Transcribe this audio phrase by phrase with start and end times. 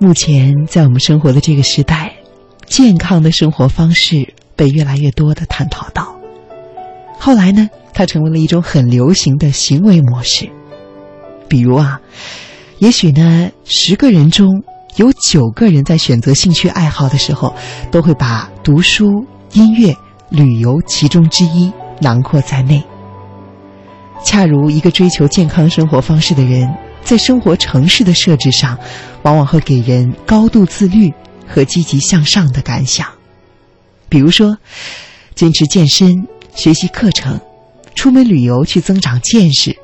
[0.00, 2.14] 目前在我们生活的这个时代，
[2.66, 6.16] 健康的生活方式被越来越多的探讨到。
[7.18, 10.48] 后来呢，它成为了一种很流行的行为模式。
[11.48, 12.00] 比如啊，
[12.78, 14.62] 也许呢，十个人中
[14.94, 17.52] 有九个人在选择兴趣爱好的时候，
[17.90, 19.92] 都会把读书、音乐、
[20.30, 22.84] 旅游其中之一囊括在内。
[24.24, 26.72] 恰如一个追求健康生活方式的人，
[27.08, 28.78] 在生活城市的设置上，
[29.22, 31.10] 往往会给人高度自律
[31.46, 33.08] 和积极向上的感想。
[34.10, 34.58] 比如说，
[35.34, 37.40] 坚持健身、学习课程、
[37.94, 39.74] 出门旅游去增长见识、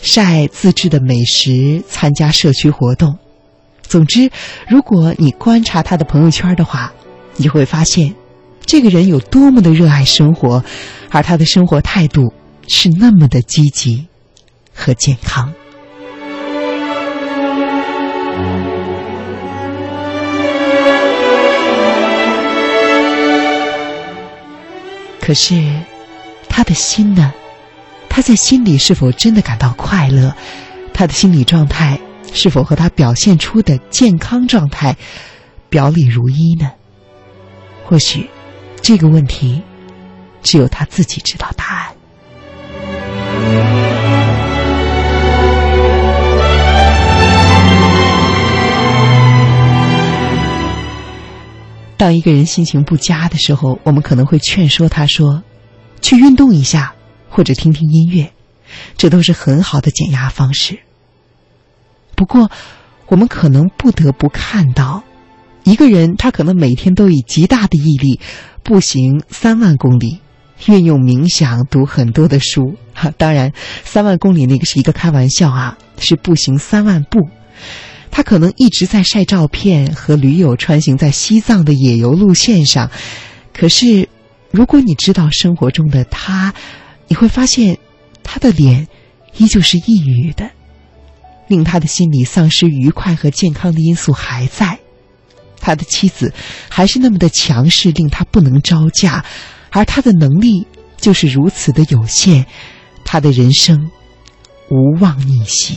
[0.00, 3.18] 晒自制的美食、参加社区活动。
[3.82, 4.30] 总之，
[4.68, 6.92] 如果你观察他的朋友圈的话，
[7.34, 8.14] 你会发现，
[8.64, 10.64] 这个人有多么的热爱生活，
[11.10, 12.32] 而他的生活态度。
[12.72, 14.06] 是那么的积极
[14.72, 15.52] 和健康，
[25.30, 25.62] 可是
[26.48, 27.32] 他的心呢？
[28.08, 30.34] 他在心里是否真的感到快乐？
[30.92, 32.00] 他的心理状态
[32.32, 34.96] 是否和他表现出的健康状态
[35.68, 36.72] 表里如一呢？
[37.84, 38.28] 或许
[38.82, 39.62] 这个问题
[40.42, 41.94] 只有他自己知道答案。
[52.00, 55.42] 当一个人心情不佳的时候，我们可能会劝说他说
[56.00, 56.94] ：“去运动一下，
[57.28, 58.32] 或者听听音乐，
[58.96, 60.78] 这都是很好的减压方式。”
[62.16, 62.50] 不过，
[63.08, 65.04] 我们可能不得不看到，
[65.64, 68.18] 一个人他可能每天都以极大的毅力
[68.62, 70.20] 步行三万公里。
[70.68, 72.76] 运用冥想，读很多的书。
[72.94, 73.52] 哈，当然，
[73.84, 77.28] 三万公里那个是一个开玩笑啊，是步行三万步。
[78.10, 82.90] 他可能一直在晒照片，和驴友穿行在西藏的野游路线上。
[83.52, 84.08] 可是，
[84.50, 86.52] 如果你知道生活中的他，
[87.08, 87.78] 你会发现，
[88.22, 88.88] 他的脸
[89.36, 90.50] 依旧是抑郁的，
[91.48, 94.78] 令他的心里丧失愉快和健康的因素还在。
[95.60, 96.32] 他的妻子
[96.68, 99.24] 还是那么的强势，令他不能招架。
[99.70, 102.46] 而他的能力就是如此的有限，
[103.04, 103.90] 他的人生
[104.68, 105.76] 无望逆袭。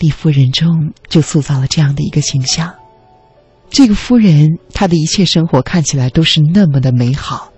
[0.00, 2.74] 丽夫人中就塑造了这样的一个形象。
[3.68, 7.52] 这个夫人，她的一切生活看起来都是那么的美好。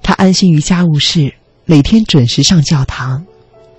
[0.00, 1.34] 她安心于家务事，
[1.64, 3.26] 每天准时上教堂。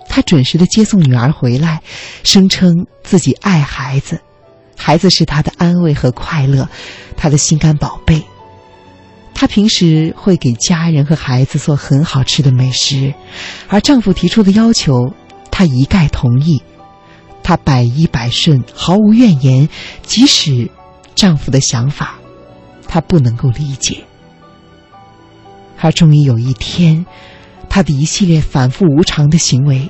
[0.09, 1.81] 她准时的接送女儿回来，
[2.23, 4.19] 声称自己爱孩子，
[4.75, 6.67] 孩子是她的安慰和快乐，
[7.15, 8.21] 她的心肝宝贝。
[9.33, 13.13] 她平时会给家人和孩子做很好吃的美食，
[13.69, 15.13] 而丈夫提出的要求，
[15.49, 16.61] 她一概同意。
[17.47, 19.69] 她百依百顺，毫无怨言。
[20.03, 20.69] 即使
[21.15, 22.15] 丈夫的想法，
[22.89, 24.03] 她不能够理解。
[25.79, 27.05] 而终于有一天，
[27.69, 29.89] 她的一系列反复无常的行为，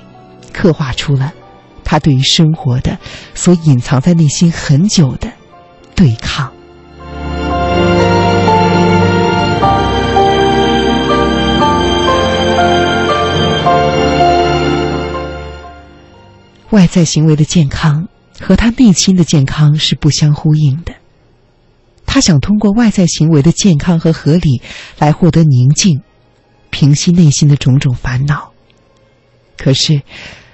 [0.52, 1.34] 刻画出了
[1.82, 2.96] 她对于生活的
[3.34, 5.32] 所隐藏在内心很久的
[5.96, 6.52] 对抗。
[16.70, 18.08] 外在行为的健康
[18.40, 20.94] 和他内心的健康是不相呼应的。
[22.06, 24.62] 他想通过外在行为的健康和合理
[24.98, 26.02] 来获得宁静，
[26.70, 28.52] 平息内心的种种烦恼。
[29.56, 30.02] 可是，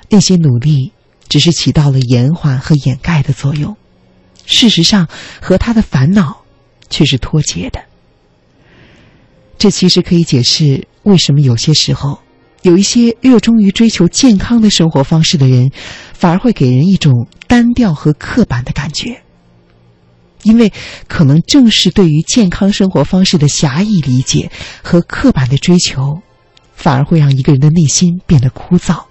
[0.09, 0.93] 那些努力
[1.29, 3.77] 只是起到了延缓和掩盖的作用，
[4.47, 5.09] 事实上
[5.41, 6.45] 和他的烦恼
[6.91, 7.85] 却是脱节的。
[9.57, 12.19] 这其实可以解释为什么有些时候。
[12.65, 15.71] 有一些热衷于追求健康的生活方式的人，
[16.15, 19.21] 反而会给人一种单调和刻板的感觉。
[20.45, 20.73] 因为
[21.07, 24.51] 可能正是对于健康生活方式的狭义理解
[24.83, 26.23] 和刻板的追求，
[26.75, 29.05] 反而会让一个人的内心变得枯燥。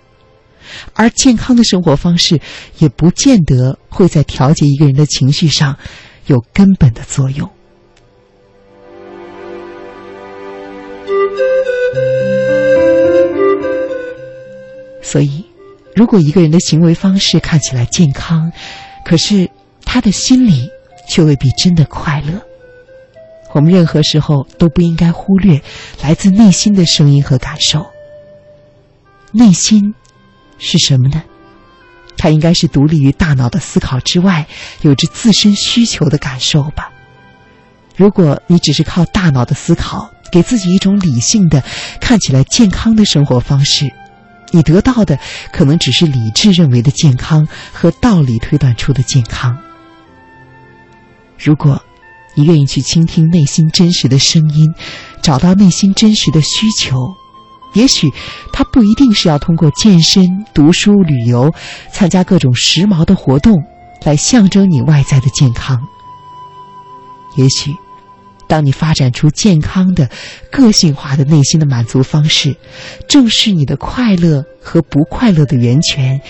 [0.94, 2.41] 而健康的生活方式
[2.79, 5.77] 也不见得会在调节一个人的情绪上
[6.25, 7.47] 有根本的作用。
[15.13, 15.45] 所以，
[15.95, 18.51] 如果一个人的行为方式看起来健康，
[19.06, 19.48] 可是
[19.86, 20.68] 他的心里
[21.07, 22.42] 却未必真的快乐。
[23.51, 25.62] 我们任何时候都不应该忽略
[26.01, 27.86] 来自内心的声音和感受。
[29.31, 29.94] 内心
[30.57, 31.21] 是什么呢？
[32.18, 34.48] 它应该是独立于大脑的思考之外，
[34.81, 36.92] 有着自身需求的感受吧。
[37.95, 41.63] 如果你只是靠大脑的思考，给自己一种理性的、
[42.01, 43.94] 看起来健康的生活方式，
[44.53, 45.17] 你得到的
[45.51, 49.57] 可能只是理智认为的健康和道理推断出的健康。
[51.39, 51.81] 如果
[52.35, 54.71] 你愿意去倾听内心真实的声音，
[55.21, 56.95] 找到内心真实的需求。
[57.73, 58.11] 也许，
[58.51, 61.51] 它不一定是要通过健身、读书、旅游、
[61.91, 63.56] 参加各种时髦的活动
[64.03, 65.81] 来象征你外在的健康。
[67.35, 67.75] 也许，
[68.48, 70.10] 当你发展出健康的、
[70.51, 72.56] 个性化的内心的满足方式，
[73.07, 76.22] 正是你的快乐和不快乐的源泉，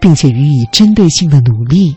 [0.00, 1.96] 并且予以针对性的努力。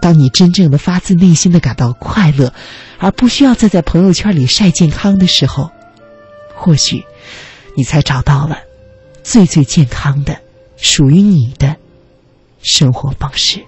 [0.00, 2.52] 当你真正的发自内心的感到快乐，
[2.98, 5.70] 而不需要再在朋友圈里晒健康的时候，
[6.54, 7.04] 或许。
[7.76, 8.58] 你才找到了
[9.22, 10.36] 最最健康的、
[10.76, 11.76] 属于你的
[12.60, 13.64] 生活方式。